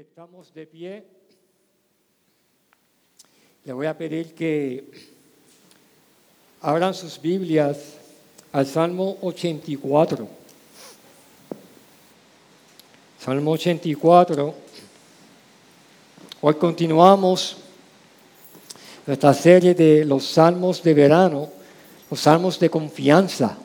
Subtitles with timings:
[0.00, 1.04] estamos de pie.
[3.64, 4.90] Le voy a pedir que
[6.62, 7.98] abran sus Biblias
[8.52, 10.26] al Salmo 84.
[13.18, 14.54] Salmo 84.
[16.40, 17.58] Hoy continuamos
[19.06, 21.50] nuestra serie de los salmos de verano,
[22.10, 23.58] los salmos de confianza.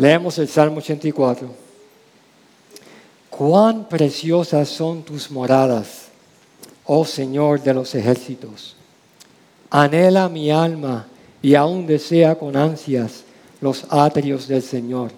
[0.00, 1.46] Leemos el Salmo 84.
[3.28, 6.06] Cuán preciosas son tus moradas,
[6.86, 8.76] oh Señor de los ejércitos.
[9.68, 11.06] Anhela mi alma
[11.42, 13.24] y aún desea con ansias
[13.60, 15.10] los atrios del Señor.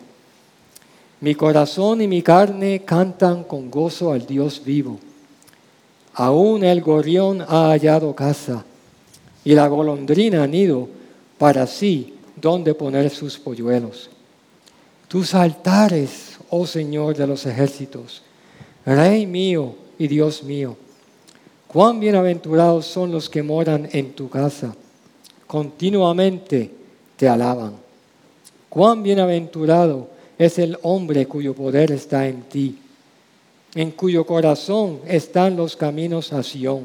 [1.21, 4.99] Mi corazón y mi carne cantan con gozo al Dios vivo.
[6.12, 8.65] Aún el gorrión ha hallado casa
[9.45, 10.89] y la golondrina nido
[11.39, 14.11] para sí donde poner sus polluelos
[15.12, 18.23] tus altares, oh Señor de los ejércitos,
[18.87, 20.75] Rey mío y Dios mío.
[21.67, 24.75] Cuán bienaventurados son los que moran en tu casa,
[25.47, 26.70] continuamente
[27.14, 27.75] te alaban.
[28.70, 32.78] Cuán bienaventurado es el hombre cuyo poder está en ti,
[33.75, 36.84] en cuyo corazón están los caminos a Sión.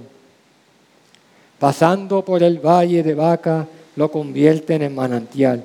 [1.58, 3.66] Pasando por el valle de Vaca,
[3.96, 5.64] lo convierten en manantial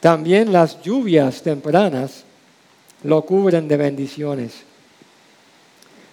[0.00, 2.24] también las lluvias tempranas
[3.04, 4.52] lo cubren de bendiciones.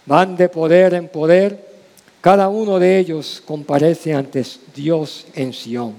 [0.05, 1.65] Van de poder en poder,
[2.21, 5.93] cada uno de ellos comparece ante Dios en Sión.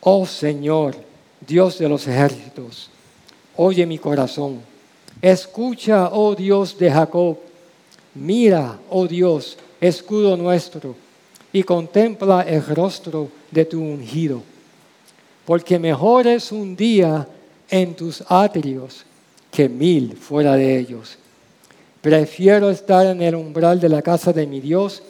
[0.00, 0.94] Oh Señor,
[1.46, 2.90] Dios de los ejércitos,
[3.56, 4.60] oye mi corazón.
[5.20, 7.38] Escucha, oh Dios de Jacob.
[8.14, 10.94] Mira, oh Dios, escudo nuestro,
[11.52, 14.42] y contempla el rostro de tu ungido
[15.48, 17.26] porque mejor es un día
[17.70, 19.06] en tus atrios
[19.50, 21.16] que mil fuera de ellos.
[22.02, 25.02] Prefiero estar en el umbral de la casa de mi Dios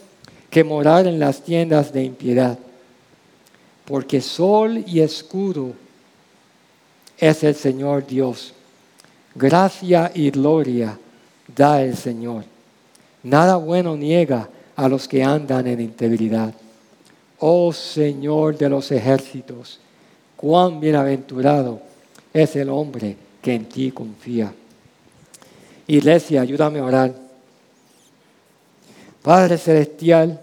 [0.48, 2.56] que morar en las tiendas de impiedad.
[3.84, 5.72] Porque sol y escudo
[7.18, 8.54] es el Señor Dios.
[9.34, 10.96] Gracia y gloria
[11.48, 12.44] da el Señor.
[13.24, 16.54] Nada bueno niega a los que andan en integridad.
[17.40, 19.80] Oh Señor de los ejércitos
[20.38, 21.80] cuán bienaventurado
[22.32, 24.54] es el hombre que en ti confía.
[25.88, 27.14] Iglesia, ayúdame a orar.
[29.20, 30.40] Padre Celestial,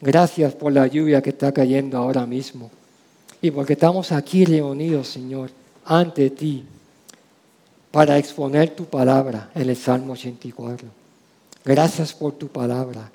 [0.00, 2.70] gracias por la lluvia que está cayendo ahora mismo
[3.42, 5.50] y porque estamos aquí reunidos, Señor,
[5.84, 6.64] ante ti
[7.90, 10.88] para exponer tu palabra en el Salmo 84.
[11.62, 13.10] Gracias por tu palabra.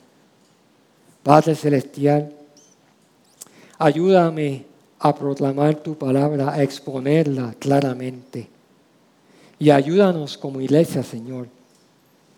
[1.24, 2.32] Padre Celestial,
[3.80, 4.75] ayúdame
[5.06, 8.48] a proclamar tu palabra, a exponerla claramente.
[9.60, 11.48] Y ayúdanos como iglesia, Señor,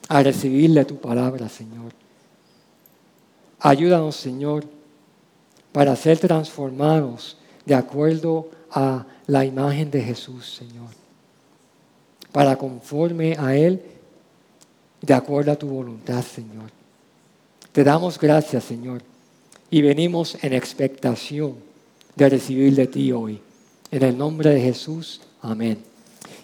[0.10, 1.94] a recibirle tu palabra, Señor.
[3.62, 4.66] Ayúdanos, Señor,
[5.72, 10.90] para ser transformados de acuerdo a la imagen de Jesús, Señor.
[12.34, 13.82] Para conforme a Él,
[15.02, 16.70] de acuerdo a tu voluntad, Señor.
[17.72, 19.04] Te damos gracias, Señor,
[19.72, 21.67] y venimos en expectación
[22.18, 23.40] de recibir de ti hoy.
[23.92, 25.78] En el nombre de Jesús, amén.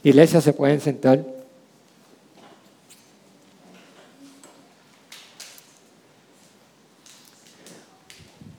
[0.03, 1.25] Iglesia, se pueden sentar.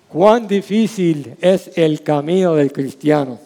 [0.09, 3.39] Cuán difícil es el camino del cristiano.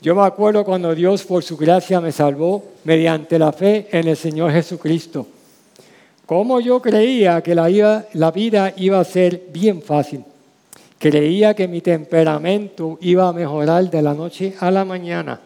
[0.00, 4.16] Yo me acuerdo cuando Dios por su gracia me salvó mediante la fe en el
[4.16, 5.26] Señor Jesucristo.
[6.26, 10.24] Como yo creía que la, la vida iba a ser bien fácil.
[11.02, 15.40] Creía que mi temperamento iba a mejorar de la noche a la mañana.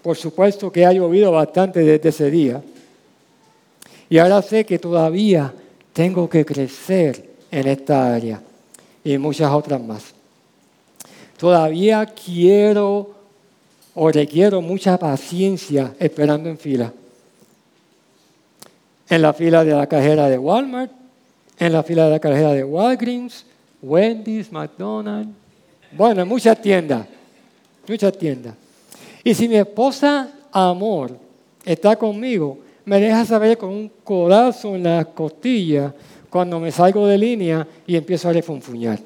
[0.00, 2.62] Por supuesto que ha llovido bastante desde ese día.
[4.08, 5.52] Y ahora sé que todavía
[5.92, 8.40] tengo que crecer en esta área
[9.02, 10.14] y muchas otras más.
[11.36, 13.16] Todavía quiero
[13.92, 16.92] o requiero mucha paciencia esperando en fila.
[19.08, 20.92] En la fila de la cajera de Walmart,
[21.58, 23.46] en la fila de la cajera de Walgreens,
[23.82, 25.34] Wendy's, McDonald's,
[25.90, 27.06] bueno, muchas tiendas,
[27.86, 28.54] muchas tiendas.
[29.24, 31.16] Y si mi esposa amor
[31.64, 35.94] está conmigo, me deja saber con un codazo en la costilla
[36.30, 38.98] cuando me salgo de línea y empiezo a refunfuñar.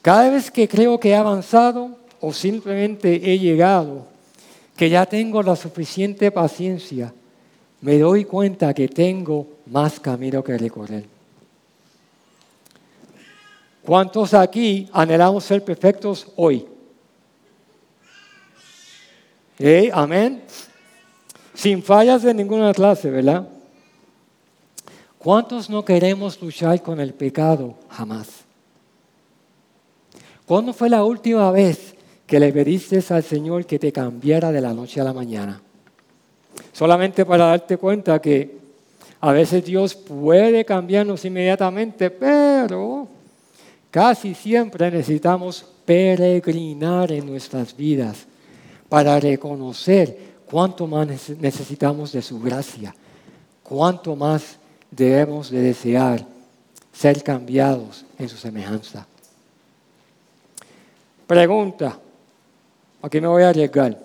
[0.00, 4.06] Cada vez que creo que he avanzado o simplemente he llegado,
[4.76, 7.12] que ya tengo la suficiente paciencia,
[7.80, 11.17] me doy cuenta que tengo más camino que recorrer.
[13.88, 16.66] ¿Cuántos aquí anhelamos ser perfectos hoy?
[19.94, 20.42] Amén.
[21.54, 23.48] Sin fallas de ninguna clase, ¿verdad?
[25.16, 27.76] ¿Cuántos no queremos luchar con el pecado?
[27.88, 28.28] Jamás.
[30.44, 31.94] ¿Cuándo fue la última vez
[32.26, 35.62] que le pediste al Señor que te cambiara de la noche a la mañana?
[36.74, 38.54] Solamente para darte cuenta que
[39.18, 43.16] a veces Dios puede cambiarnos inmediatamente, pero
[43.90, 48.26] casi siempre necesitamos peregrinar en nuestras vidas
[48.88, 50.18] para reconocer
[50.50, 51.08] cuánto más
[51.38, 52.94] necesitamos de su gracia,
[53.62, 54.58] cuánto más
[54.90, 56.24] debemos de desear
[56.92, 59.06] ser cambiados en su semejanza.
[61.26, 61.98] Pregunta,
[63.02, 63.98] aquí me voy a arriesgar.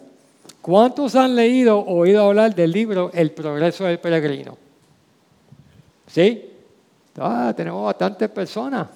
[0.61, 4.57] ¿Cuántos han leído o oído hablar del libro El progreso del peregrino?
[6.07, 6.51] ¿Sí?
[7.17, 8.87] Ah, tenemos bastantes personas.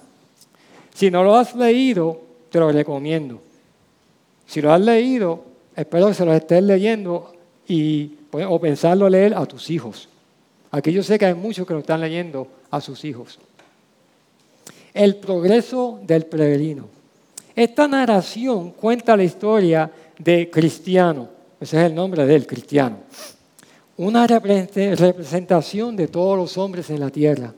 [0.98, 3.40] Si no lo has leído, te lo recomiendo.
[4.48, 5.44] Si lo has leído,
[5.76, 7.34] espero que se lo estés leyendo
[7.68, 10.08] y, pues, o pensarlo leer a tus hijos.
[10.72, 13.38] Aquí yo sé que hay muchos que lo están leyendo a sus hijos.
[14.92, 16.88] El progreso del peregrino.
[17.54, 21.28] Esta narración cuenta la historia de Cristiano,
[21.60, 22.96] ese es el nombre del Cristiano,
[23.98, 27.54] una representación de todos los hombres en la tierra.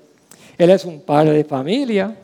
[0.59, 2.15] Él es un padre de familia,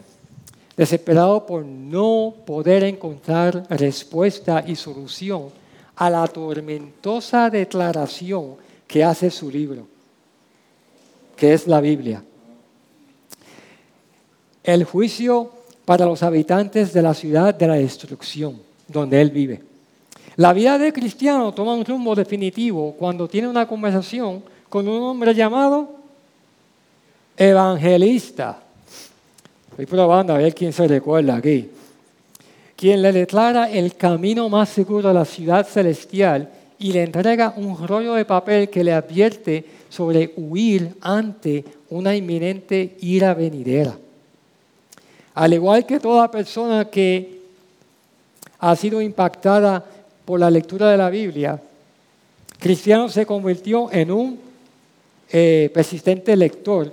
[0.76, 5.48] desesperado por no poder encontrar respuesta y solución
[5.96, 8.56] a la tormentosa declaración
[8.86, 9.96] que hace su libro
[11.36, 12.24] que es la Biblia.
[14.64, 15.52] El juicio
[15.84, 19.62] para los habitantes de la ciudad de la destrucción, donde él vive.
[20.36, 25.34] La vida de cristiano toma un rumbo definitivo cuando tiene una conversación con un hombre
[25.34, 25.90] llamado
[27.36, 28.62] evangelista.
[29.76, 31.68] Estoy probando a ver quién se recuerda aquí.
[32.74, 37.86] Quien le declara el camino más seguro a la ciudad celestial y le entrega un
[37.86, 43.98] rollo de papel que le advierte sobre huir ante una inminente ira venidera.
[45.34, 47.42] Al igual que toda persona que
[48.58, 49.84] ha sido impactada
[50.24, 51.60] por la lectura de la Biblia,
[52.58, 54.40] Cristiano se convirtió en un
[55.30, 56.90] eh, persistente lector,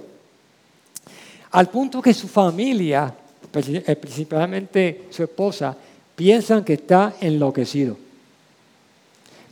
[1.53, 3.13] al punto que su familia,
[3.53, 5.75] eh, principalmente su esposa,
[6.15, 7.95] piensan que está enloquecido.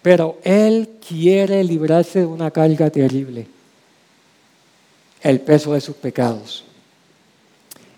[0.01, 3.45] Pero Él quiere librarse de una carga terrible,
[5.21, 6.63] el peso de sus pecados.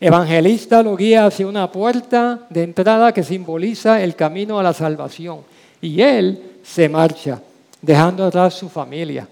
[0.02, 5.40] Evangelista lo guía hacia una puerta de entrada que simboliza el camino a la salvación.
[5.82, 7.42] Y Él se marcha,
[7.82, 9.26] dejando atrás su familia.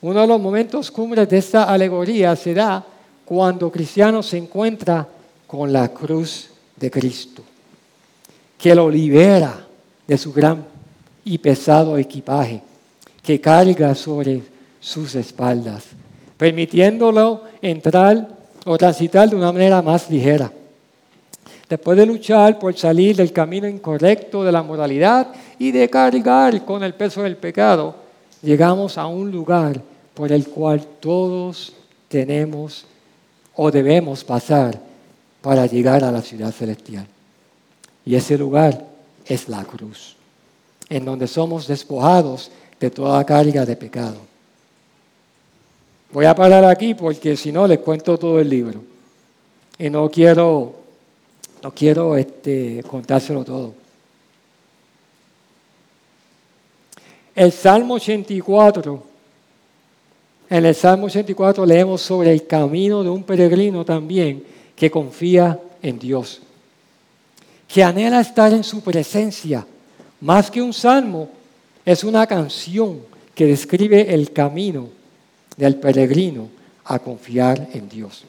[0.00, 2.86] Uno de los momentos cumbres de esta alegoría se da
[3.24, 5.08] cuando Cristiano se encuentra
[5.46, 7.42] con la cruz de Cristo,
[8.58, 9.66] que lo libera
[10.06, 10.64] de su gran
[11.24, 12.62] y pesado equipaje
[13.22, 14.42] que carga sobre
[14.80, 15.84] sus espaldas,
[16.36, 18.28] permitiéndolo entrar
[18.66, 20.52] o transitar de una manera más ligera.
[21.68, 25.28] Después de luchar por salir del camino incorrecto de la moralidad
[25.58, 27.94] y de cargar con el peso del pecado,
[28.42, 29.80] llegamos a un lugar
[30.12, 31.72] por el cual todos
[32.08, 32.84] tenemos
[33.62, 34.80] o debemos pasar
[35.40, 37.06] para llegar a la ciudad celestial.
[38.04, 38.84] Y ese lugar
[39.24, 40.16] es la cruz
[40.88, 42.50] en donde somos despojados
[42.80, 44.16] de toda carga de pecado.
[46.12, 48.82] Voy a parar aquí porque si no les cuento todo el libro.
[49.78, 50.74] Y no quiero,
[51.62, 53.74] no quiero este, contárselo todo.
[57.34, 59.11] El Salmo 84,
[60.52, 64.44] en el Salmo 84 leemos sobre el camino de un peregrino también
[64.76, 66.42] que confía en Dios,
[67.66, 69.66] que anhela estar en su presencia
[70.20, 71.30] más que un salmo,
[71.86, 73.00] es una canción
[73.34, 74.90] que describe el camino
[75.56, 76.50] del peregrino
[76.84, 78.24] a confiar en Dios.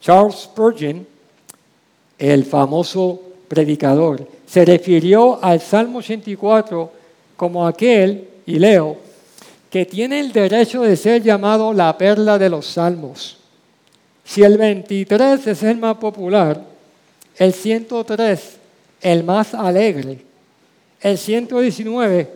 [0.00, 1.04] Charles Spurgeon,
[2.20, 6.92] el famoso predicador, se refirió al Salmo 84
[7.36, 9.03] como aquel, y leo,
[9.74, 13.38] que tiene el derecho de ser llamado la perla de los salmos.
[14.22, 16.64] Si el 23 es el más popular,
[17.36, 18.56] el 103
[19.00, 20.20] el más alegre,
[21.00, 22.30] el 119,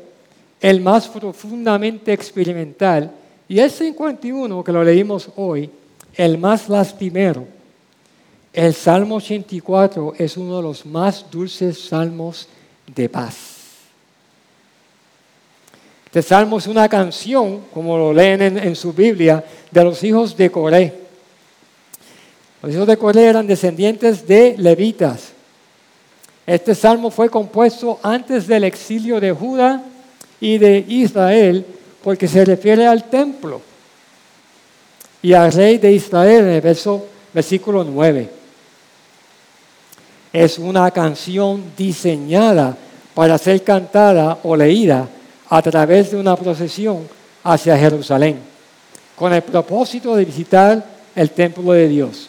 [0.61, 3.13] el más profundamente experimental,
[3.49, 5.71] y el 51, que lo leímos hoy,
[6.15, 7.47] el más lastimero.
[8.53, 12.49] El Salmo 84 es uno de los más dulces salmos
[12.93, 13.48] de paz.
[16.09, 20.51] Este salmo es una canción, como lo leen en, su Biblia, de los hijos de
[20.51, 20.95] Coré.
[22.63, 25.33] Los hijos de Coré eran descendientes de levitas.
[26.47, 29.83] Este salmo fue compuesto antes del exilio de Judá
[30.41, 31.67] y de Israel
[32.03, 33.61] porque se refiere al templo
[35.21, 38.31] y al rey de Israel en el verso, versículo 9.
[40.33, 42.75] Es una canción diseñada
[43.13, 45.07] para ser cantada o leída
[45.49, 47.09] a través de una procesión
[47.43, 48.39] hacia Jerusalén,
[49.17, 52.29] con el propósito de visitar el templo de Dios.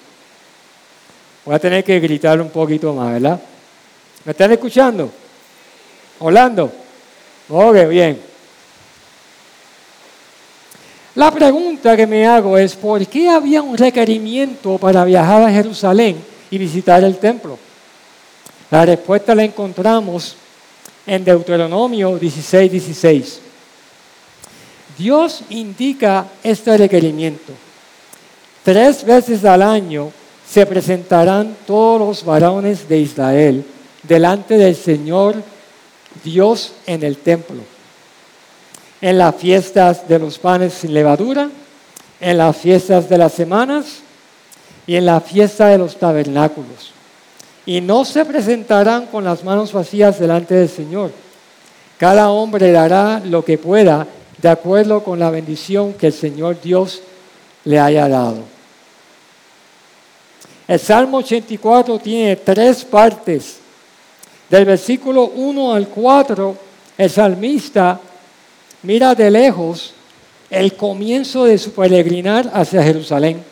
[1.45, 3.39] Voy a tener que gritar un poquito más, ¿verdad?
[4.25, 5.11] ¿Me están escuchando?
[6.19, 6.71] Orlando.
[7.49, 8.21] Ok, bien.
[11.15, 16.23] La pregunta que me hago es, ¿por qué había un requerimiento para viajar a Jerusalén
[16.51, 17.57] y visitar el templo?
[18.69, 20.35] La respuesta la encontramos
[21.05, 23.39] en Deuteronomio 16, 16.
[24.97, 27.53] Dios indica este requerimiento.
[28.63, 30.11] Tres veces al año
[30.47, 33.65] se presentarán todos los varones de Israel
[34.03, 35.35] delante del Señor
[36.23, 37.61] Dios en el templo.
[39.01, 41.49] En las fiestas de los panes sin levadura,
[42.19, 43.99] en las fiestas de las semanas
[44.85, 46.91] y en la fiesta de los tabernáculos.
[47.69, 51.11] Y no se presentarán con las manos vacías delante del Señor.
[51.99, 54.07] Cada hombre dará lo que pueda
[54.41, 57.03] de acuerdo con la bendición que el Señor Dios
[57.65, 58.39] le haya dado.
[60.67, 63.59] El Salmo 84 tiene tres partes.
[64.49, 66.57] Del versículo 1 al 4,
[66.97, 67.99] el salmista
[68.81, 69.93] mira de lejos
[70.49, 73.43] el comienzo de su peregrinar hacia Jerusalén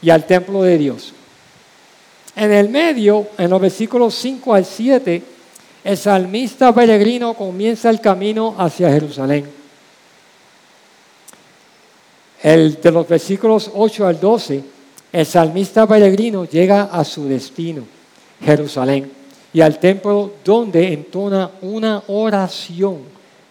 [0.00, 1.14] y al templo de Dios.
[2.36, 5.22] En el medio, en los versículos 5 al 7,
[5.82, 9.46] el salmista peregrino comienza el camino hacia Jerusalén.
[12.42, 14.64] El de los versículos 8 al 12,
[15.12, 17.84] el salmista peregrino llega a su destino,
[18.42, 19.10] Jerusalén,
[19.52, 22.98] y al templo donde entona una oración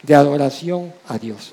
[0.02, 1.52] de adoración a Dios.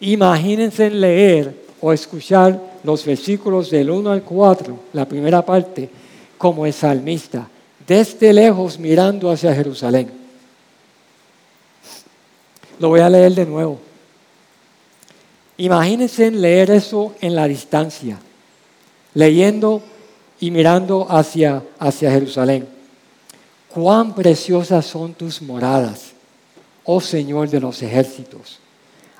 [0.00, 5.90] Imagínense leer o escuchar los versículos del 1 al 4, la primera parte,
[6.38, 7.48] como el salmista,
[7.86, 10.24] desde lejos mirando hacia Jerusalén
[12.78, 13.80] lo voy a leer de nuevo.
[15.56, 18.18] Imagínense leer eso en la distancia,
[19.14, 19.82] leyendo
[20.40, 22.66] y mirando hacia, hacia Jerusalén.
[23.72, 26.12] Cuán preciosas son tus moradas,
[26.84, 28.58] oh Señor de los ejércitos.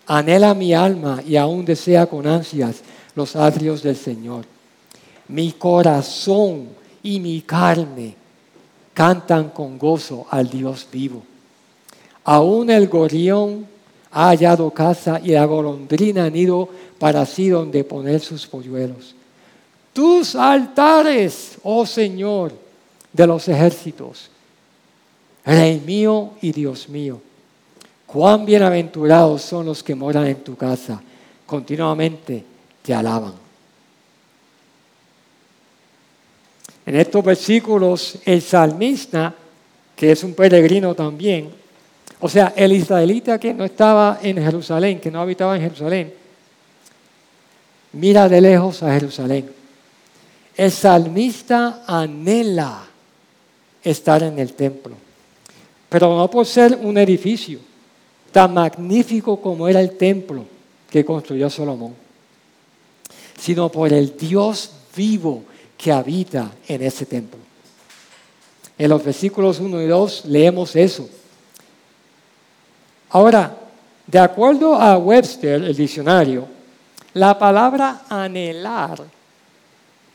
[0.06, 2.83] Anhela mi alma y aún desea con ansias
[3.14, 4.44] los atrios del Señor.
[5.28, 6.68] Mi corazón
[7.02, 8.14] y mi carne
[8.92, 11.23] cantan con gozo al Dios vivo.
[12.25, 13.66] Aún el gorrión
[14.11, 16.68] ha hallado casa y la golondrina han ido
[16.99, 19.14] para sí donde poner sus polluelos.
[19.92, 22.52] Tus altares, oh Señor
[23.12, 24.30] de los ejércitos,
[25.44, 27.21] Rey mío y Dios mío,
[28.06, 31.00] cuán bienaventurados son los que moran en tu casa,
[31.47, 32.53] continuamente
[32.84, 33.32] te alaban.
[36.84, 39.34] En estos versículos, el salmista,
[39.96, 41.48] que es un peregrino también,
[42.20, 46.12] o sea, el israelita que no estaba en Jerusalén, que no habitaba en Jerusalén,
[47.92, 49.50] mira de lejos a Jerusalén.
[50.54, 52.84] El salmista anhela
[53.82, 54.94] estar en el templo,
[55.88, 57.60] pero no por ser un edificio
[58.30, 60.44] tan magnífico como era el templo
[60.90, 62.03] que construyó Salomón,
[63.38, 65.44] sino por el Dios vivo
[65.76, 67.40] que habita en ese templo.
[68.76, 71.08] En los versículos 1 y 2 leemos eso.
[73.10, 73.56] Ahora,
[74.06, 76.46] de acuerdo a Webster, el diccionario,
[77.14, 79.04] la palabra anhelar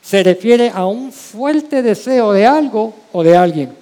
[0.01, 3.75] se refiere a un fuerte deseo de algo o de alguien.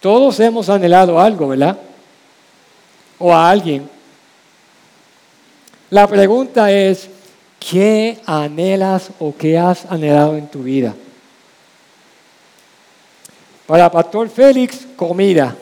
[0.00, 1.76] Todos hemos anhelado algo, ¿verdad?
[3.18, 3.88] O a alguien.
[5.90, 7.08] La pregunta es,
[7.58, 10.94] ¿qué anhelas o qué has anhelado en tu vida?
[13.66, 15.56] Para Pastor Félix, comida.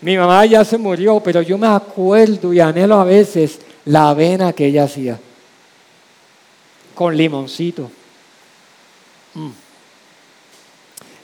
[0.00, 4.52] Mi mamá ya se murió, pero yo me acuerdo y anhelo a veces la avena
[4.52, 5.18] que ella hacía
[6.94, 7.90] con limoncito.
[9.34, 9.50] Mm.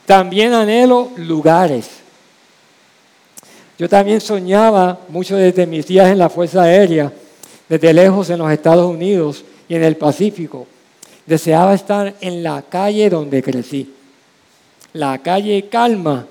[0.04, 1.99] También anhelo lugares.
[3.80, 7.10] Yo también soñaba mucho desde mis días en la Fuerza Aérea,
[7.66, 10.66] desde lejos en los Estados Unidos y en el Pacífico.
[11.24, 13.90] Deseaba estar en la calle donde crecí,
[14.92, 16.26] la calle Calma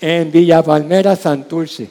[0.00, 1.88] en Villa Palmera, Santurce.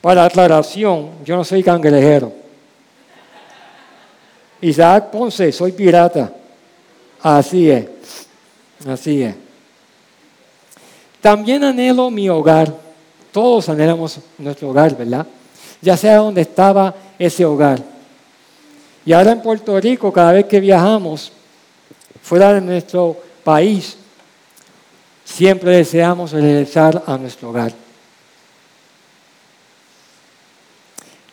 [0.00, 2.32] Para aclaración, yo no soy cangrejero.
[4.60, 6.32] Isaac Ponce, soy pirata.
[7.20, 7.86] Así es,
[8.86, 9.49] así es.
[11.20, 12.74] También anhelo mi hogar.
[13.32, 15.26] Todos anhelamos nuestro hogar, ¿verdad?
[15.80, 17.82] Ya sea donde estaba ese hogar.
[19.04, 21.32] Y ahora en Puerto Rico, cada vez que viajamos
[22.22, 23.96] fuera de nuestro país,
[25.24, 27.72] siempre deseamos regresar a nuestro hogar.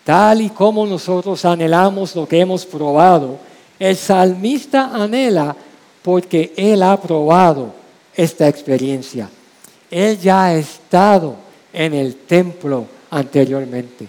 [0.03, 3.39] Tal y como nosotros anhelamos lo que hemos probado,
[3.77, 5.55] el salmista anhela
[6.01, 7.73] porque él ha probado
[8.15, 9.29] esta experiencia.
[9.89, 11.35] Él ya ha estado
[11.73, 14.07] en el templo anteriormente.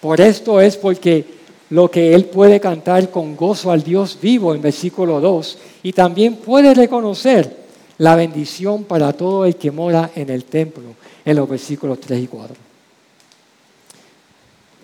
[0.00, 1.24] Por esto es porque
[1.70, 6.36] lo que él puede cantar con gozo al Dios vivo en versículo 2 y también
[6.36, 7.56] puede reconocer
[7.98, 10.94] la bendición para todo el que mora en el templo
[11.24, 12.56] en los versículos 3 y 4.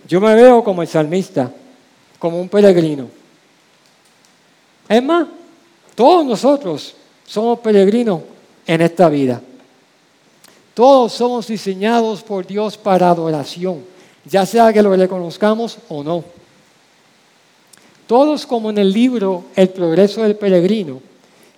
[0.07, 1.51] Yo me veo como el salmista,
[2.19, 3.09] como un peregrino.
[4.89, 5.27] Es más,
[5.95, 6.95] todos nosotros
[7.27, 8.21] somos peregrinos
[8.67, 9.41] en esta vida.
[10.75, 13.85] Todos somos diseñados por Dios para adoración,
[14.25, 16.25] ya sea que lo reconozcamos o no.
[18.09, 21.01] Todos como en el libro El progreso del peregrino,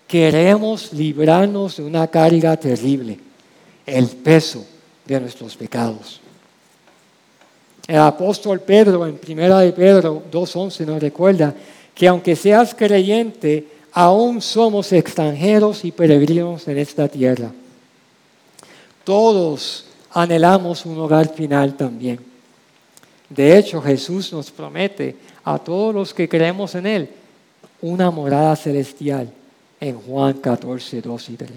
[0.06, 3.18] queremos librarnos de una carga terrible,
[3.86, 4.64] el peso
[5.06, 6.20] de nuestros pecados.
[7.88, 11.54] El apóstol Pedro en Primera de Pedro 2.11 nos recuerda
[11.94, 17.50] que aunque seas creyente, aún somos extranjeros y peregrinos en esta tierra.
[19.06, 22.18] Todos anhelamos un hogar final también.
[23.30, 27.10] De hecho, Jesús nos promete a todos los que creemos en Él
[27.82, 29.30] una morada celestial
[29.78, 31.50] en Juan 14, 2 y 3.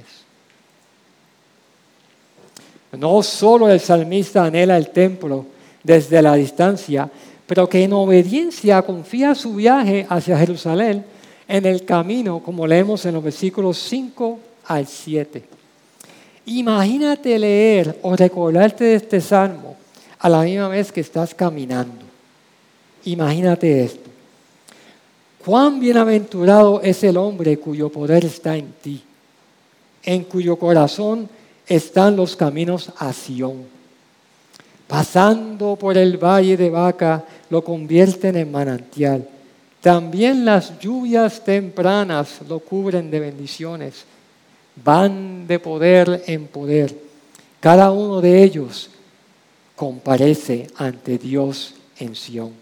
[3.00, 5.48] No solo el salmista anhela el templo
[5.84, 7.10] desde la distancia,
[7.48, 11.04] pero que en obediencia confía su viaje hacia Jerusalén
[11.48, 15.59] en el camino, como leemos en los versículos 5 al 7.
[16.46, 19.76] Imagínate leer o recordarte de este salmo
[20.20, 22.06] a la misma vez que estás caminando.
[23.06, 24.10] Imagínate esto.
[25.46, 29.02] Cuán bienaventurado es el hombre cuyo poder está en ti,
[30.04, 31.30] en cuyo corazón
[31.66, 33.64] están los caminos a Sión.
[34.88, 39.28] Pasando por el valle de Vaca, lo convierten en manantial.
[39.82, 44.04] También las lluvias tempranas lo cubren de bendiciones.
[44.84, 46.96] Van de poder en poder.
[47.60, 48.90] Cada uno de ellos
[49.76, 52.54] comparece ante Dios en Sión.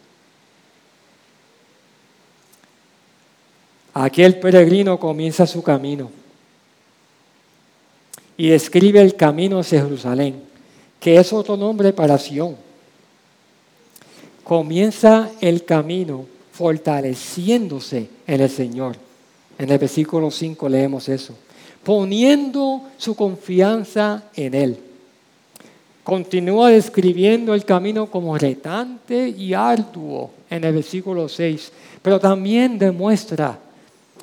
[3.94, 6.12] Aquel peregrino comienza su camino
[8.38, 10.44] y describe el camino hacia Jerusalén,
[11.00, 12.56] que es otro nombre para Sión.
[14.44, 18.96] Comienza el camino fortaleciéndose en el Señor.
[19.58, 21.36] En el versículo 5 leemos eso.
[21.88, 24.78] Poniendo su confianza en Él.
[26.04, 31.72] Continúa describiendo el camino como retante y arduo en el versículo 6,
[32.02, 33.58] pero también demuestra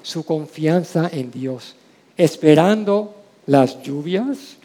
[0.03, 1.74] su confianza en Dios,
[2.18, 3.14] esperando
[3.46, 4.59] las lluvias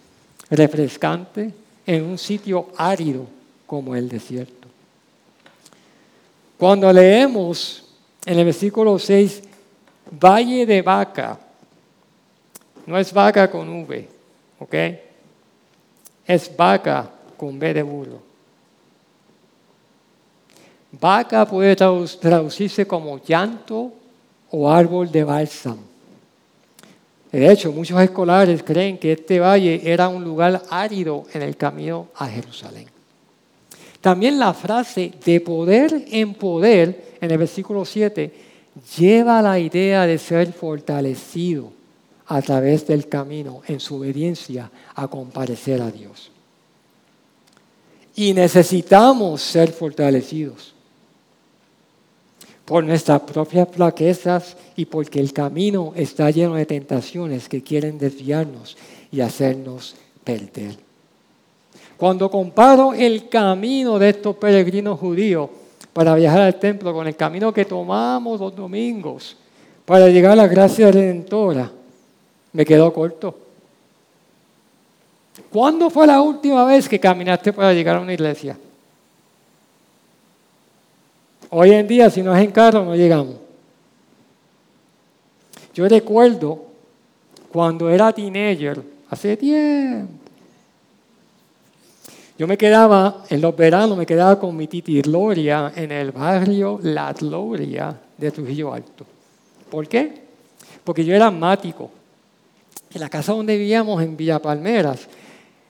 [0.50, 1.54] refrescantes
[1.86, 3.26] en un sitio árido
[3.66, 4.68] como el desierto.
[6.58, 7.82] Cuando leemos
[8.26, 9.44] en el versículo 6,
[10.22, 11.40] Valle de Vaca,
[12.90, 14.08] no es vaca con V,
[14.58, 14.76] ¿ok?
[16.26, 18.20] Es vaca con B de burro.
[21.00, 23.94] Vaca puede traducirse como llanto
[24.50, 25.84] o árbol de bálsamo.
[27.32, 32.08] De hecho, muchos escolares creen que este valle era un lugar árido en el camino
[32.16, 32.88] a Jerusalén.
[34.02, 38.34] También la frase de poder en poder en el versículo 7
[38.98, 41.78] lleva la idea de ser fortalecido
[42.30, 46.32] a través del camino en su obediencia a comparecer a Dios.
[48.16, 50.76] Y necesitamos ser fortalecidos
[52.66, 58.78] por nuestras propias flaquezas y porque el camino está lleno de tentaciones que quieren desviarnos
[59.12, 60.78] y hacernos perder.
[61.98, 65.50] Cuando comparo el camino de estos peregrinos judíos
[65.94, 69.36] para viajar al templo con el camino que tomamos los domingos
[69.84, 71.72] para llegar a la gracia redentora,
[72.54, 73.38] me quedo corto.
[75.52, 78.58] ¿Cuándo fue la última vez que caminaste para llegar a una iglesia?
[81.52, 83.36] Hoy en día, si no es en carro, no llegamos.
[85.74, 86.66] Yo recuerdo
[87.52, 90.14] cuando era teenager, hace tiempo,
[92.38, 96.80] Yo me quedaba, en los veranos, me quedaba con mi titi Gloria en el barrio
[96.82, 99.06] La Gloria de Trujillo Alto.
[99.70, 100.22] ¿Por qué?
[100.84, 101.92] Porque yo era asmático.
[102.94, 105.08] En la casa donde vivíamos, en Villa Palmeras,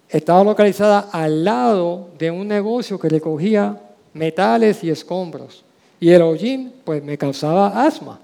[0.09, 3.79] estaba localizada al lado de un negocio que recogía
[4.13, 5.63] metales y escombros.
[5.99, 8.19] Y el hollín, pues, me causaba asma.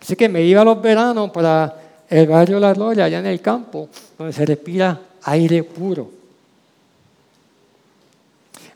[0.00, 1.76] Así que me iba a los veranos para
[2.08, 6.10] el barrio La Gloria, allá en el campo, donde se respira aire puro.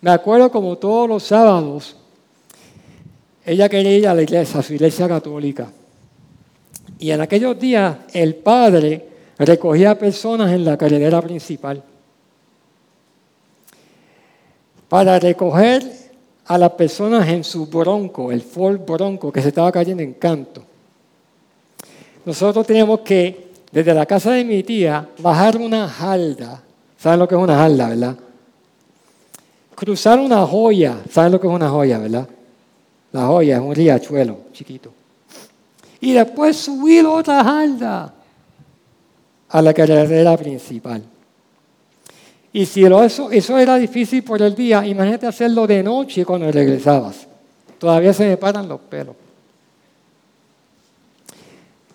[0.02, 1.96] Me acuerdo como todos los sábados,
[3.44, 5.68] ella quería ir a la iglesia, a su iglesia católica.
[6.98, 9.11] Y en aquellos días el padre
[9.44, 11.82] recogía personas en la carretera principal
[14.88, 15.82] para recoger
[16.46, 20.62] a las personas en su bronco, el Ford Bronco, que se estaba cayendo en canto.
[22.24, 26.62] Nosotros teníamos que, desde la casa de mi tía, bajar una halda.
[26.98, 28.16] ¿Saben lo que es una halda, verdad?
[29.74, 30.98] Cruzar una joya.
[31.10, 32.28] ¿Saben lo que es una joya, verdad?
[33.12, 34.92] La joya es un riachuelo chiquito
[36.02, 38.12] y después subir otra halda
[39.52, 41.02] a la carretera principal.
[42.52, 47.26] Y si eso, eso era difícil por el día, imagínate hacerlo de noche cuando regresabas.
[47.78, 49.16] Todavía se me paran los pelos.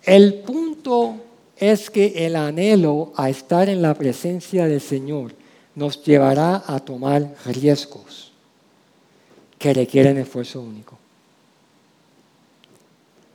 [0.03, 1.15] El punto
[1.57, 5.33] es que el anhelo a estar en la presencia del Señor
[5.75, 8.31] nos llevará a tomar riesgos
[9.59, 10.97] que requieren esfuerzo único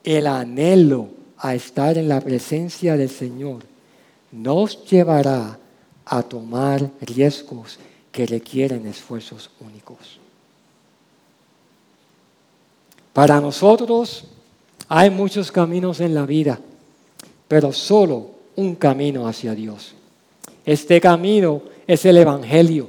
[0.04, 1.08] el anhelo
[1.38, 3.64] a estar en la presencia del Señor
[4.32, 5.58] nos llevará
[6.04, 7.78] a tomar riesgos
[8.10, 10.18] que requieren esfuerzos únicos.
[13.12, 14.24] Para nosotros
[14.88, 16.58] hay muchos caminos en la vida,
[17.46, 19.94] pero solo un camino hacia Dios.
[20.64, 22.88] Este camino es el Evangelio,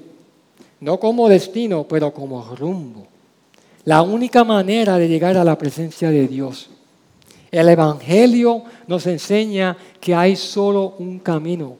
[0.79, 3.07] no como destino, pero como rumbo.
[3.85, 6.69] La única manera de llegar a la presencia de Dios
[7.53, 11.77] el Evangelio nos enseña que hay solo un camino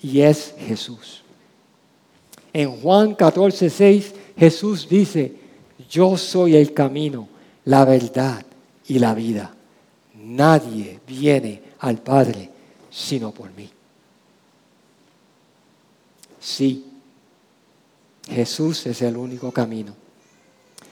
[0.00, 1.24] y es Jesús.
[2.52, 5.34] En Juan 14, 6, Jesús dice,
[5.90, 7.26] yo soy el camino,
[7.64, 8.46] la verdad
[8.86, 9.52] y la vida.
[10.14, 12.48] Nadie viene al Padre
[12.88, 13.68] sino por mí.
[16.38, 16.84] Sí,
[18.28, 19.92] Jesús es el único camino.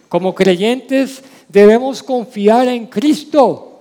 [0.08, 3.73] Como creyentes debemos confiar en Cristo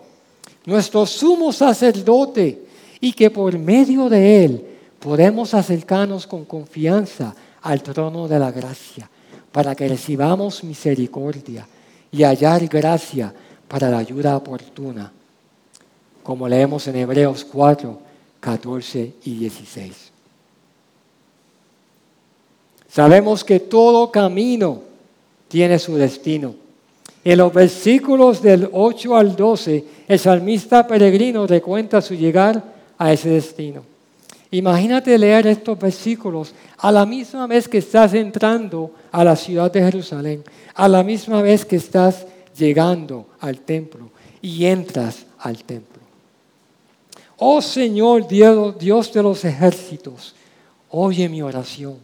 [0.65, 2.61] nuestro sumo sacerdote,
[2.99, 4.65] y que por medio de él
[4.99, 9.09] podemos acercarnos con confianza al trono de la gracia,
[9.51, 11.67] para que recibamos misericordia
[12.11, 13.33] y hallar gracia
[13.67, 15.11] para la ayuda oportuna,
[16.23, 17.99] como leemos en Hebreos 4,
[18.39, 20.11] 14 y 16.
[22.87, 24.81] Sabemos que todo camino
[25.49, 26.62] tiene su destino
[27.23, 32.61] en los versículos del 8 al 12, el salmista peregrino recuenta su llegar
[32.97, 33.83] a ese destino.
[34.51, 39.81] Imagínate leer estos versículos a la misma vez que estás entrando a la ciudad de
[39.81, 40.43] Jerusalén,
[40.75, 44.09] a la misma vez que estás llegando al templo
[44.41, 46.03] y entras al templo.
[47.37, 50.35] Oh Señor Dios, Dios de los ejércitos,
[50.91, 51.97] oye mi oración.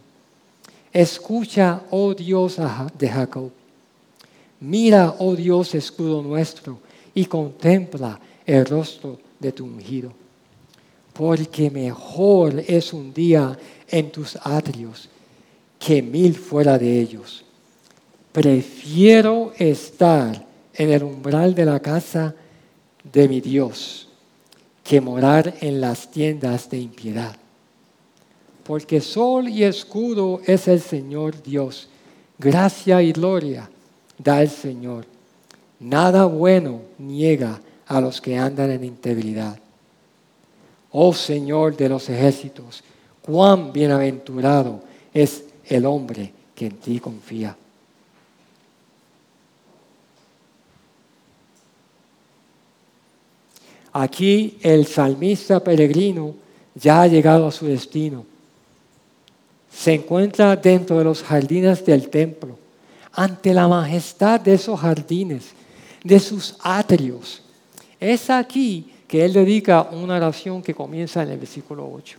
[0.92, 2.56] Escucha, oh Dios
[2.98, 3.59] de Jacob.
[4.60, 6.78] Mira, oh Dios, escudo nuestro,
[7.14, 10.12] y contempla el rostro de tu ungido.
[11.14, 15.08] Porque mejor es un día en tus atrios
[15.78, 17.44] que mil fuera de ellos.
[18.32, 22.34] Prefiero estar en el umbral de la casa
[23.12, 24.08] de mi Dios
[24.84, 27.34] que morar en las tiendas de impiedad.
[28.64, 31.88] Porque sol y escudo es el Señor Dios,
[32.38, 33.68] gracia y gloria
[34.22, 35.06] da el Señor.
[35.78, 39.58] Nada bueno niega a los que andan en integridad.
[40.92, 42.82] Oh Señor de los ejércitos,
[43.22, 44.82] cuán bienaventurado
[45.14, 47.56] es el hombre que en ti confía.
[53.92, 56.34] Aquí el salmista peregrino
[56.74, 58.24] ya ha llegado a su destino.
[59.72, 62.58] Se encuentra dentro de los jardines del templo
[63.12, 65.50] ante la majestad de esos jardines,
[66.02, 67.42] de sus atrios.
[67.98, 72.18] Es aquí que él dedica una oración que comienza en el versículo 8.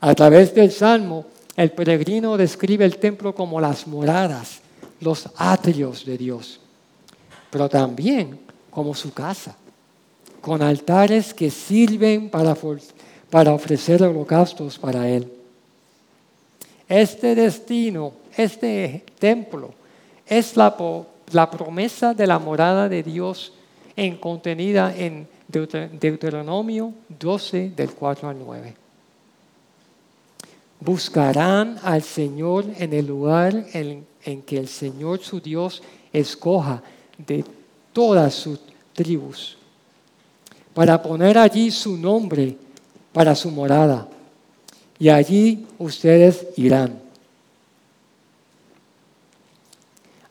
[0.00, 4.60] A través del Salmo, el peregrino describe el templo como las moradas,
[5.00, 6.60] los atrios de Dios,
[7.50, 8.38] pero también
[8.70, 9.56] como su casa,
[10.40, 12.56] con altares que sirven para,
[13.28, 15.30] para ofrecer holocaustos para Él.
[16.88, 19.72] Este destino, este templo,
[20.26, 20.76] es la,
[21.32, 23.52] la promesa de la morada de Dios
[23.96, 28.74] en, contenida en Deuteronomio 12 del 4 al 9.
[30.80, 36.82] Buscarán al Señor en el lugar en, en que el Señor su Dios escoja
[37.18, 37.44] de
[37.92, 38.60] todas sus
[38.94, 39.58] tribus,
[40.72, 42.56] para poner allí su nombre
[43.12, 44.08] para su morada.
[44.98, 47.09] Y allí ustedes irán.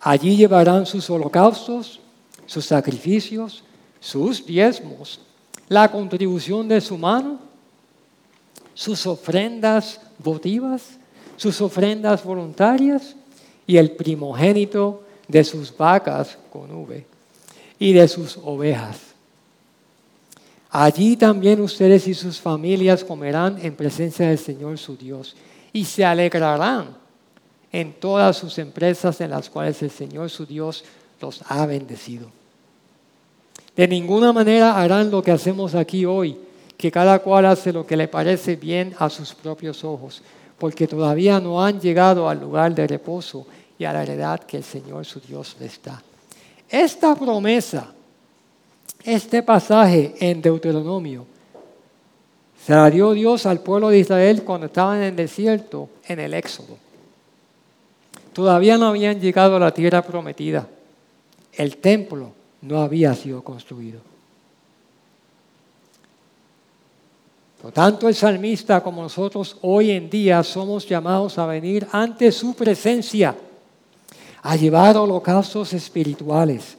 [0.02, 2.00] Allí llevarán sus holocaustos,
[2.46, 3.64] sus sacrificios,
[4.00, 5.20] sus diezmos,
[5.68, 7.40] la contribución de su mano,
[8.74, 10.98] sus ofrendas votivas,
[11.36, 13.16] sus ofrendas voluntarias
[13.68, 17.06] y el primogénito de sus vacas con V
[17.78, 18.98] y de sus ovejas.
[20.72, 25.36] Allí también ustedes y sus familias comerán en presencia del Señor su Dios
[25.74, 26.96] y se alegrarán
[27.72, 30.84] en todas sus empresas en las cuales el Señor su Dios
[31.22, 32.30] los ha bendecido.
[33.76, 36.38] De ninguna manera harán lo que hacemos aquí hoy,
[36.78, 40.22] que cada cual hace lo que le parece bien a sus propios ojos,
[40.58, 43.46] porque todavía no han llegado al lugar de reposo
[43.78, 46.02] y a la heredad que el Señor su Dios les da.
[46.68, 47.94] Esta promesa,
[49.04, 51.26] este pasaje en Deuteronomio,
[52.66, 56.34] se la dio Dios al pueblo de Israel cuando estaban en el desierto, en el
[56.34, 56.78] Éxodo.
[58.40, 60.66] Todavía no habían llegado a la tierra prometida.
[61.52, 64.00] El templo no había sido construido.
[67.62, 72.54] Por tanto, el salmista como nosotros hoy en día somos llamados a venir ante su
[72.54, 73.36] presencia
[74.42, 76.78] a llevar holocaustos espirituales,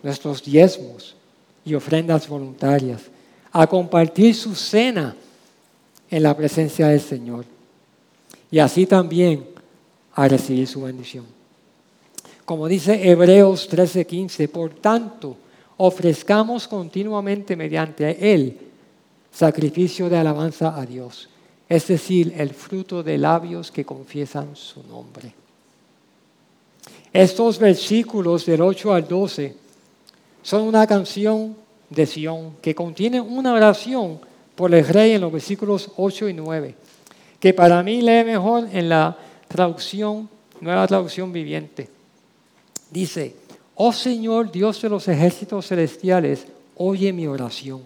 [0.00, 1.16] nuestros diezmos
[1.64, 3.02] y ofrendas voluntarias,
[3.50, 5.16] a compartir su cena
[6.08, 7.44] en la presencia del Señor
[8.48, 9.57] y así también
[10.18, 11.24] a recibir su bendición.
[12.44, 15.36] Como dice Hebreos 13:15, por tanto,
[15.76, 18.58] ofrezcamos continuamente mediante Él
[19.30, 21.28] sacrificio de alabanza a Dios,
[21.68, 25.32] es decir, el fruto de labios que confiesan su nombre.
[27.12, 29.54] Estos versículos del 8 al 12
[30.42, 31.54] son una canción
[31.90, 34.18] de Sión que contiene una oración
[34.56, 36.74] por el rey en los versículos 8 y 9,
[37.38, 39.16] que para mí lee mejor en la
[39.48, 40.28] traducción,
[40.60, 41.88] nueva traducción viviente.
[42.90, 43.34] Dice,
[43.74, 47.82] oh Señor Dios de los ejércitos celestiales, oye mi oración.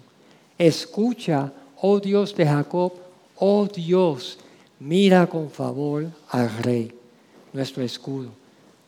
[0.57, 2.93] Escucha, oh Dios de Jacob,
[3.37, 4.37] oh Dios,
[4.79, 6.93] mira con favor al rey,
[7.51, 8.43] nuestro escudo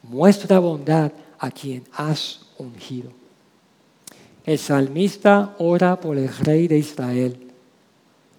[0.09, 3.11] muestra bondad a quien has ungido.
[4.45, 7.51] El salmista ora por el rey de Israel,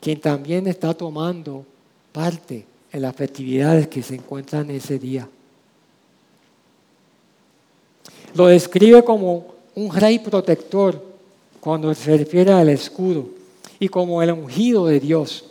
[0.01, 1.64] quien también está tomando
[2.12, 2.64] parte
[2.97, 5.29] en las festividades que se encuentran ese día.
[8.35, 11.05] Lo describe como un rey protector
[11.61, 13.27] cuando se refiere al escudo
[13.79, 15.45] y como el ungido de Dios.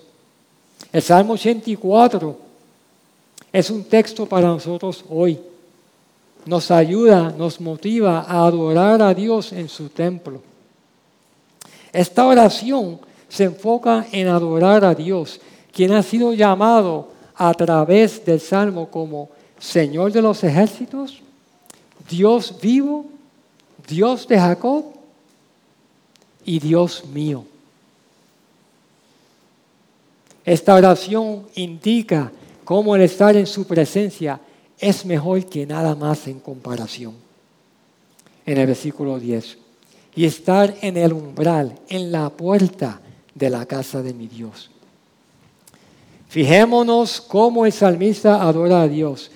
[0.91, 2.35] El Salmo 84
[3.53, 5.39] es un texto para nosotros hoy
[6.47, 10.41] nos ayuda, nos motiva a adorar a Dios en su templo.
[11.93, 15.39] Esta oración se enfoca en adorar a Dios,
[15.71, 21.21] quien ha sido llamado a través del Salmo como Señor de los ejércitos,
[22.09, 23.05] Dios vivo,
[23.87, 24.85] Dios de Jacob
[26.45, 27.45] y Dios mío.
[30.45, 32.31] Esta oración indica
[32.63, 34.39] cómo el estar en su presencia
[34.77, 37.15] es mejor que nada más en comparación.
[38.45, 39.57] En el versículo 10.
[40.15, 43.01] Y estar en el umbral, en la puerta
[43.33, 44.69] de la casa de mi Dios.
[46.35, 49.31] Fijémonos cómo el salmista adora a Dios.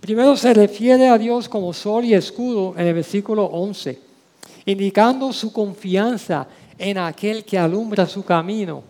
[0.00, 3.98] Primero se refiere a Dios como sol y escudo en el versículo 11,
[4.66, 6.46] indicando su confianza
[6.78, 8.84] en aquel que alumbra su camino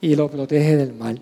[0.00, 1.20] y lo protege del mal.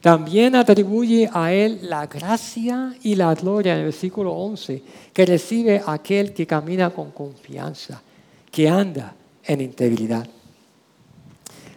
[0.00, 5.80] También atribuye a Él la gracia y la gloria en el versículo 11 que recibe
[5.86, 8.02] aquel que camina con confianza,
[8.50, 10.26] que anda en integridad.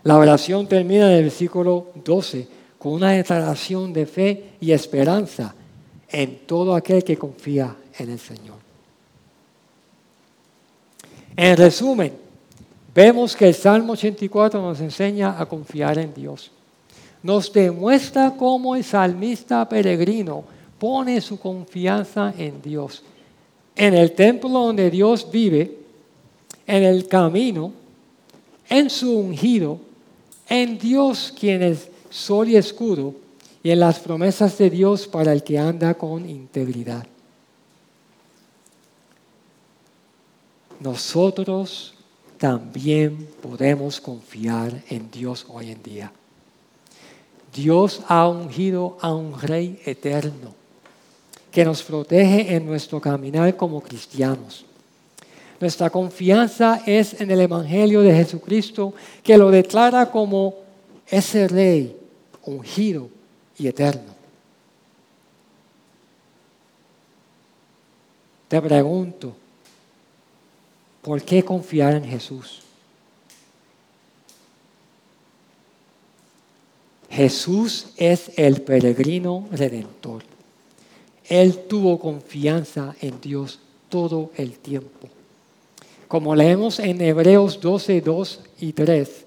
[0.02, 5.54] La oración termina en el versículo 12 con una declaración de fe y esperanza
[6.10, 8.58] en todo aquel que confía en el Señor.
[11.36, 12.14] En resumen,
[12.96, 16.52] vemos que el Salmo 84 nos enseña a confiar en Dios
[17.22, 20.44] nos demuestra cómo el salmista peregrino
[20.78, 23.04] pone su confianza en Dios.
[23.76, 25.78] En el templo donde Dios vive,
[26.66, 27.74] en el camino,
[28.70, 29.80] en su ungido,
[30.48, 33.14] en Dios quien es sol y escudo,
[33.62, 37.06] y en las promesas de Dios para el que anda con integridad.
[40.80, 41.94] Nosotros
[42.38, 46.12] también podemos confiar en Dios hoy en día.
[47.54, 50.56] Dios ha ungido a un rey eterno
[51.52, 54.66] que nos protege en nuestro caminar como cristianos.
[55.60, 60.56] Nuestra confianza es en el Evangelio de Jesucristo que lo declara como
[61.08, 61.99] ese rey
[62.50, 63.10] ungido
[63.58, 64.14] y eterno.
[68.48, 69.36] Te pregunto,
[71.02, 72.62] ¿por qué confiar en Jesús?
[77.10, 80.24] Jesús es el peregrino redentor.
[81.26, 83.60] Él tuvo confianza en Dios
[83.90, 85.10] todo el tiempo.
[86.08, 89.26] Como leemos en Hebreos 12, 2 y 3,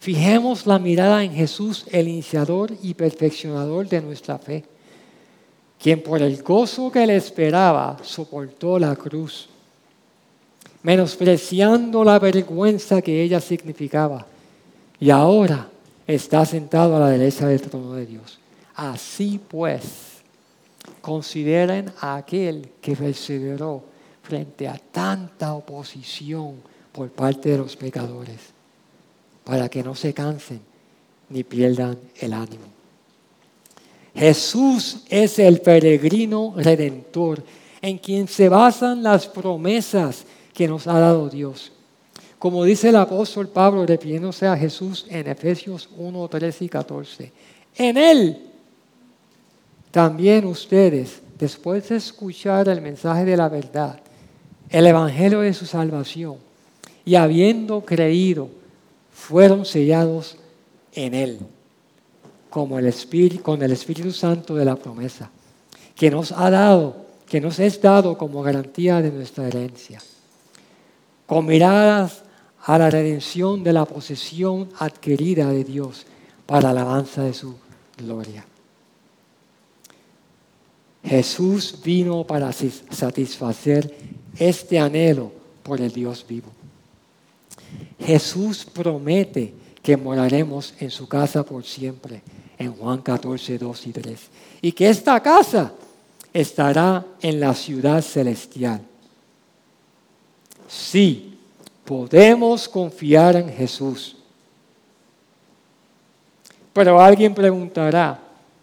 [0.00, 4.64] fijemos la mirada en Jesús, el iniciador y perfeccionador de nuestra fe,
[5.78, 9.48] quien por el gozo que le esperaba soportó la cruz,
[10.82, 14.26] menospreciando la vergüenza que ella significaba,
[15.00, 15.68] y ahora
[16.06, 18.38] está sentado a la derecha del trono de Dios.
[18.74, 20.18] Así pues,
[21.00, 23.82] consideren a aquel que perseveró
[24.22, 26.56] frente a tanta oposición
[26.92, 28.52] por parte de los pecadores,
[29.48, 30.60] para que no se cansen
[31.30, 32.66] ni pierdan el ánimo.
[34.14, 37.42] Jesús es el peregrino redentor
[37.80, 41.72] en quien se basan las promesas que nos ha dado Dios.
[42.38, 47.32] Como dice el apóstol Pablo refiriéndose a Jesús en Efesios 1, 13 y 14.
[47.76, 48.50] En Él
[49.90, 53.98] también ustedes, después de escuchar el mensaje de la verdad,
[54.68, 56.36] el evangelio de su salvación,
[57.06, 58.57] y habiendo creído,
[59.18, 60.36] fueron sellados
[60.92, 61.40] en Él,
[62.48, 65.30] como el Espíritu, con el Espíritu Santo de la promesa,
[65.94, 70.00] que nos ha dado, que nos es dado como garantía de nuestra herencia,
[71.26, 72.22] con miradas
[72.64, 76.06] a la redención de la posesión adquirida de Dios
[76.46, 77.56] para la alabanza de su
[77.98, 78.46] gloria.
[81.04, 83.94] Jesús vino para satisfacer
[84.38, 86.57] este anhelo por el Dios vivo.
[88.00, 92.22] Jesús promete que moraremos en su casa por siempre,
[92.58, 94.20] en Juan 14, 2 y 3.
[94.62, 95.72] Y que esta casa
[96.32, 98.80] estará en la ciudad celestial.
[100.68, 101.38] Sí,
[101.84, 104.16] podemos confiar en Jesús.
[106.72, 108.20] Pero alguien preguntará,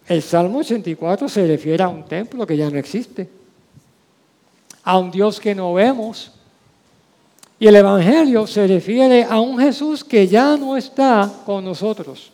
[0.08, 3.28] el Salmo 84 se refiere a un templo que ya no existe,
[4.84, 6.32] a un Dios que no vemos.
[7.60, 12.32] Y el Evangelio se refiere a un Jesús que ya no está con nosotros.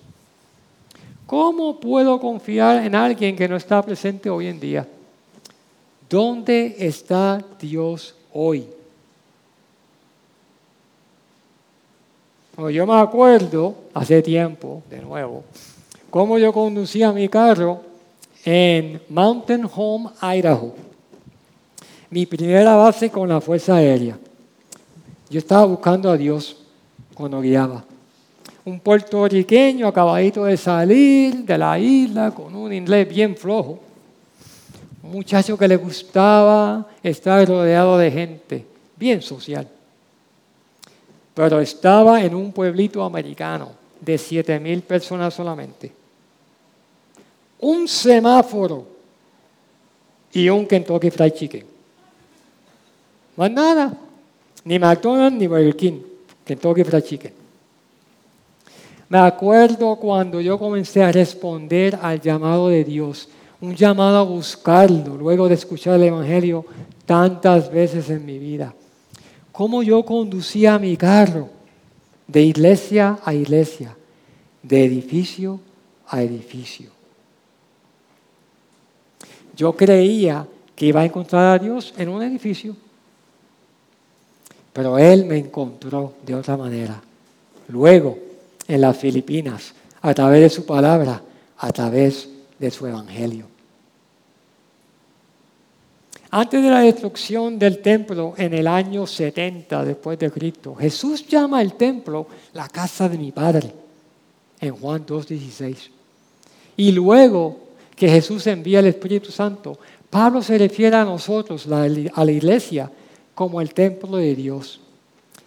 [1.28, 4.88] ¿Cómo puedo confiar en alguien que no está presente hoy en día?
[6.10, 8.66] ¿Dónde está Dios hoy?
[12.70, 15.44] yo me acuerdo hace tiempo, de nuevo,
[16.10, 17.82] cómo yo conducía mi carro
[18.44, 20.76] en Mountain Home, Idaho.
[22.10, 24.20] Mi primera base con la Fuerza Aérea.
[25.32, 26.58] Yo estaba buscando a Dios
[27.15, 27.84] cuando guiaba.
[28.63, 33.80] Un puertorriqueño acabadito de salir de la isla con un inglés bien flojo.
[35.02, 38.65] Un muchacho que le gustaba estar rodeado de gente,
[38.96, 39.67] bien social.
[41.34, 46.02] Pero estaba en un pueblito americano de siete mil personas solamente
[47.62, 48.86] un semáforo
[50.34, 51.65] y un Kentucky Fried Chicken.
[53.38, 53.98] Más nada.
[54.63, 56.00] Ni McDonald's ni Burger King.
[56.45, 57.34] Kentucky Fried Chicken.
[59.10, 63.28] Me acuerdo cuando yo comencé a responder al llamado de Dios,
[63.60, 66.65] un llamado a buscarlo, luego de escuchar el Evangelio
[67.06, 68.74] tantas veces en mi vida.
[69.52, 71.50] Cómo yo conducía mi carro
[72.26, 73.96] de iglesia a iglesia,
[74.63, 75.60] de edificio
[76.08, 76.90] a edificio.
[79.56, 82.75] Yo creía que iba a encontrar a Dios en un edificio,
[84.74, 87.02] pero Él me encontró de otra manera.
[87.67, 88.17] Luego,
[88.67, 91.22] en las Filipinas, a través de su palabra,
[91.58, 93.46] a través de su evangelio.
[96.34, 101.62] Antes de la destrucción del templo en el año 70 después de Cristo, Jesús llama
[101.62, 103.74] el templo la casa de mi Padre
[104.62, 105.90] en Juan 2.16.
[106.78, 107.60] Y luego
[107.96, 109.78] que Jesús envía el Espíritu Santo,
[110.10, 112.90] Pablo se refiere a nosotros, a la iglesia,
[113.42, 114.79] como el templo de Dios.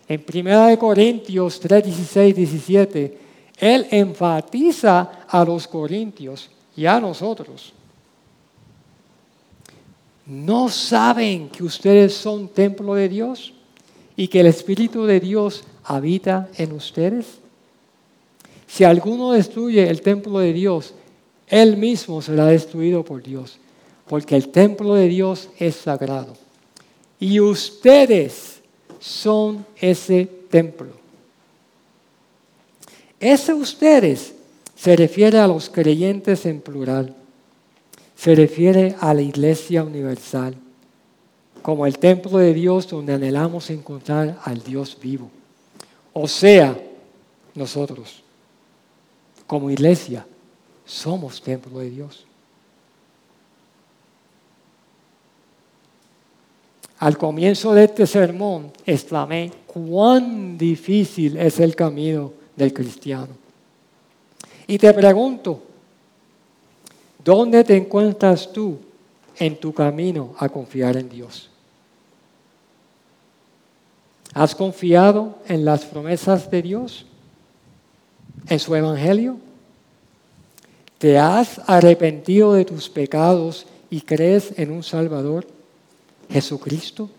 [0.09, 3.18] En 1 Corintios 3, 16, 17,
[3.57, 7.72] Él enfatiza a los corintios y a nosotros.
[10.26, 13.55] ¿No saben que ustedes son templo de Dios
[14.16, 17.38] y que el Espíritu de Dios habita en ustedes?
[18.66, 20.95] Si alguno destruye el templo de Dios,
[21.47, 23.57] él mismo será destruido por Dios,
[24.09, 26.34] porque el templo de Dios es sagrado.
[27.19, 28.61] Y ustedes
[29.01, 30.89] son ese templo.
[33.21, 34.35] Ese ustedes
[34.77, 37.15] se refiere a los creyentes en plural.
[38.17, 40.55] Se refiere a la iglesia universal,
[41.62, 45.31] como el templo de Dios donde anhelamos encontrar al Dios vivo.
[46.12, 46.79] O sea,
[47.55, 48.23] nosotros,
[49.47, 50.27] como iglesia,
[50.85, 52.24] somos templo de Dios.
[57.05, 63.28] Al comienzo de este sermón exclamé, cuán difícil es el camino del cristiano.
[64.66, 65.62] Y te pregunto,
[67.22, 68.78] ¿dónde te encuentras tú
[69.36, 71.50] en tu camino a confiar en Dios?
[74.32, 77.05] ¿Has confiado en las promesas de Dios?
[78.48, 79.36] ¿En su evangelio?
[80.96, 85.46] ¿Te has arrepentido de tus pecados y crees en un Salvador,
[86.31, 87.11] Jesucristo?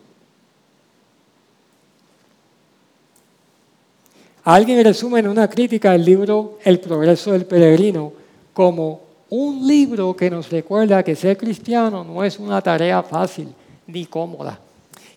[4.44, 8.14] Alguien resume en una crítica el libro El progreso del peregrino
[8.54, 13.50] como un libro que nos recuerda que ser cristiano no es una tarea fácil
[13.88, 14.60] ni cómoda,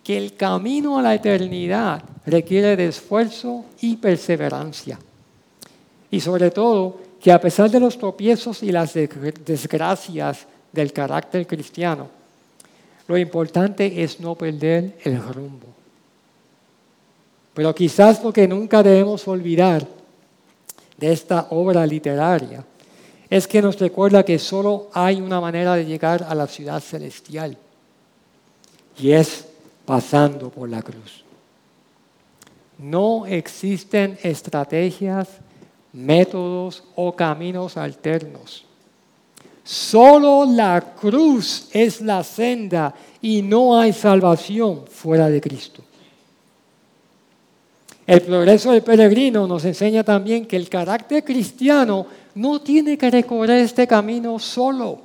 [0.03, 4.99] que el camino a la eternidad requiere de esfuerzo y perseverancia.
[6.11, 12.17] Y sobre todo, que a pesar de los tropiezos y las desgracias del carácter cristiano,
[13.09, 15.66] lo importante es no perder el rumbo.
[17.54, 19.84] Pero quizás lo que nunca debemos olvidar
[20.96, 22.64] de esta obra literaria
[23.30, 27.56] es que nos recuerda que solo hay una manera de llegar a la ciudad celestial
[28.98, 29.46] y es
[29.84, 31.24] pasando por la cruz.
[32.76, 35.28] No existen estrategias,
[35.92, 38.67] métodos o caminos alternos.
[39.68, 45.82] Solo la cruz es la senda y no hay salvación fuera de Cristo.
[48.06, 52.06] El progreso del peregrino nos enseña también que el carácter cristiano
[52.36, 55.00] no tiene que recorrer este camino solo,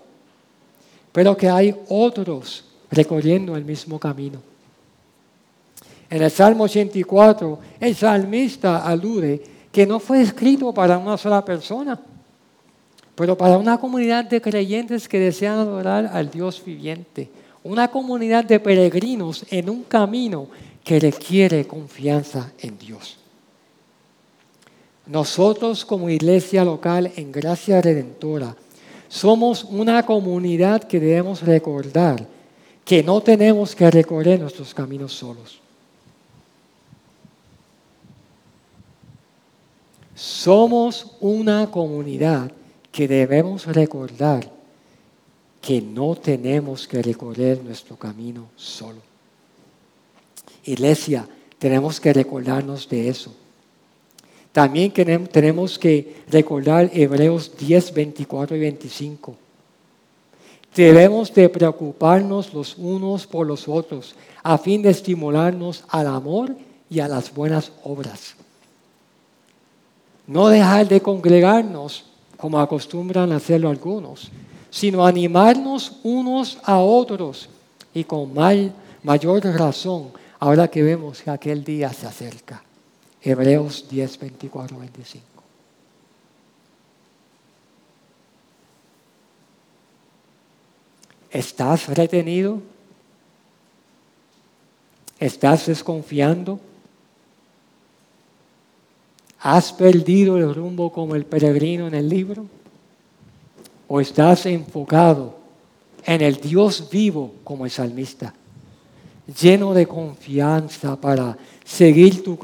[1.12, 4.40] pero que hay otros recorriendo el mismo camino.
[6.10, 9.44] En el Salmo 84, el salmista alude
[9.74, 12.00] que no fue escrito para una sola persona,
[13.16, 17.30] pero para una comunidad de creyentes que desean adorar al Dios viviente,
[17.64, 20.48] una comunidad de peregrinos en un camino
[20.84, 23.18] que requiere confianza en Dios.
[25.06, 28.56] Nosotros como iglesia local en Gracia Redentora
[29.10, 32.26] somos una comunidad que debemos recordar
[32.84, 35.60] que no tenemos que recorrer nuestros caminos solos.
[40.16, 42.52] Somos una comunidad
[42.94, 44.50] que debemos recordar
[45.60, 49.02] que no tenemos que recorrer nuestro camino solo.
[50.66, 51.28] Iglesia,
[51.58, 53.34] tenemos que recordarnos de eso.
[54.52, 59.36] También tenemos que recordar Hebreos 10, 24 y 25.
[60.76, 66.56] Debemos de preocuparnos los unos por los otros a fin de estimularnos al amor
[66.92, 68.36] y a las buenas obras.
[70.28, 72.13] No dejar de congregarnos
[72.44, 74.30] como acostumbran hacerlo algunos,
[74.70, 77.48] sino animarnos unos a otros
[77.94, 78.34] y con
[79.02, 82.62] mayor razón ahora que vemos que aquel día se acerca.
[83.22, 85.26] Hebreos 10, 24, 25.
[91.32, 92.62] ¿Estás retenido?
[95.18, 96.60] ¿Estás desconfiando?
[99.44, 102.48] ¿Has perdido el rumbo como el peregrino en el libro?
[103.88, 105.36] ¿O estás enfocado
[106.06, 108.34] en el Dios vivo como el salmista?
[109.28, 112.38] lleno de confianza para seguir tu,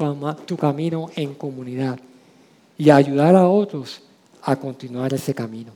[0.46, 1.98] tu camino en comunidad
[2.78, 4.00] y ayudar a otros
[4.42, 5.72] a continuar ese camino.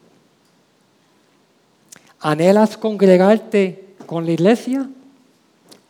[2.20, 4.88] ¿Anhelas congregarte con la iglesia?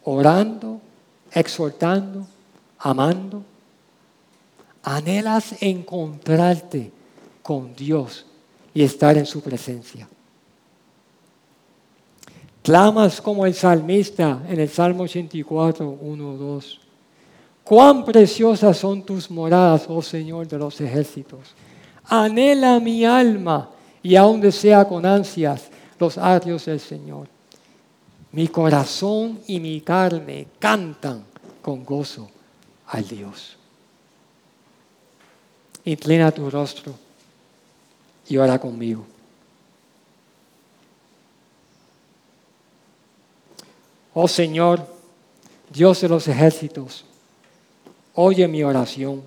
[0.03, 0.81] Orando,
[1.33, 2.27] exhortando,
[2.79, 3.45] amando.
[4.85, 6.93] ¿Anhelas encontrarte
[7.43, 8.27] con Dios
[8.75, 10.07] y estar en su presencia?
[12.63, 16.81] Clamas como el salmista en el Salmo 84, 1, 2.
[17.65, 21.55] Cuán preciosas son tus moradas, oh Señor de los ejércitos.
[22.05, 23.71] Anhela mi alma
[24.03, 27.27] y aún desea con ansias los atrios del Señor.
[28.33, 31.25] Mi corazón y mi carne cantan
[31.63, 32.29] con gozo
[32.87, 33.57] al Dios.
[35.85, 36.95] Inclina tu rostro
[38.29, 39.05] y ora conmigo.
[44.15, 44.87] Oh Señor,
[45.71, 47.05] Dios de los ejércitos,
[48.15, 49.23] oye mi oración.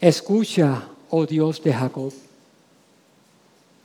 [0.00, 2.12] Escucha, oh Dios de Jacob.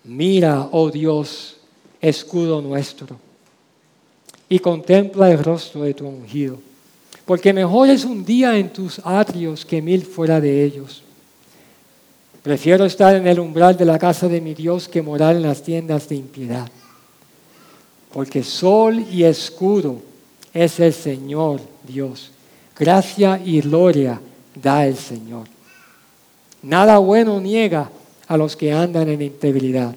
[0.03, 1.57] Mira, oh Dios,
[2.01, 3.17] escudo nuestro,
[4.49, 6.59] y contempla el rostro de tu ungido,
[7.27, 11.03] porque mejor es un día en tus atrios que mil fuera de ellos.
[12.41, 15.61] Prefiero estar en el umbral de la casa de mi Dios que morar en las
[15.61, 16.67] tiendas de impiedad
[18.17, 20.01] porque sol y escudo
[20.51, 22.31] es el Señor Dios.
[22.75, 24.19] Gracia y gloria
[24.55, 25.47] da el Señor.
[26.63, 27.91] Nada bueno niega
[28.27, 29.93] a los que andan en integridad.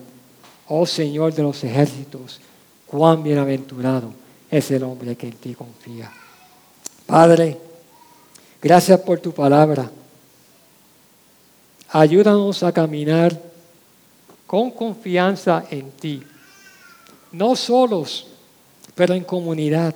[0.69, 2.41] Oh Señor de los ejércitos,
[2.87, 4.13] cuán bienaventurado
[4.51, 6.13] es el hombre que en ti confía.
[7.11, 7.59] Padre,
[8.63, 9.91] gracias por tu palabra.
[11.89, 13.39] Ayúdanos a caminar
[14.47, 16.23] con confianza en ti
[17.33, 18.27] no solos,
[18.95, 19.95] pero en comunidad.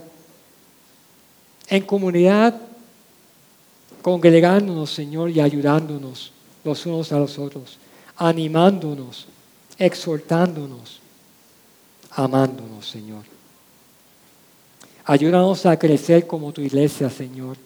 [1.69, 2.61] En comunidad,
[4.03, 7.79] congregándonos, Señor, y ayudándonos los unos a los otros,
[8.17, 9.27] animándonos,
[9.79, 11.01] exhortándonos,
[12.11, 13.34] amándonos, Señor.
[15.05, 17.59] Ayúdanos a crecer como tu iglesia, Señor,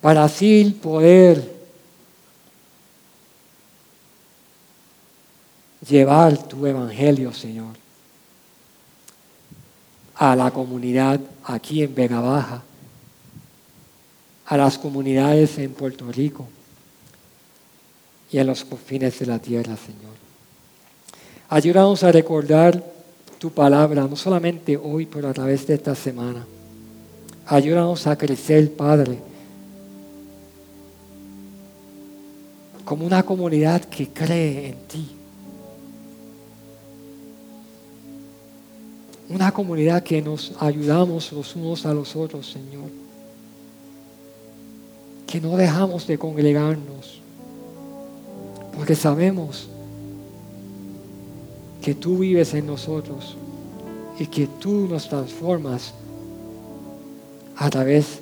[0.00, 1.56] para así poder
[5.88, 7.74] llevar tu evangelio, Señor,
[10.14, 12.62] a la comunidad aquí en Vega Baja,
[14.46, 16.46] a las comunidades en Puerto Rico
[18.30, 20.14] y en los confines de la tierra, Señor.
[21.48, 22.95] Ayúdanos a recordar
[23.38, 26.46] tu palabra, no solamente hoy, pero a través de esta semana.
[27.46, 29.18] Ayúdanos a crecer, Padre,
[32.84, 35.16] como una comunidad que cree en ti
[39.28, 42.88] Una comunidad que nos ayudamos los unos a los otros, Señor.
[45.26, 47.20] Que no dejamos de congregarnos.
[48.74, 49.68] Porque sabemos
[51.86, 53.36] que tú vives en nosotros
[54.18, 55.94] y que tú nos transformas
[57.54, 58.18] a través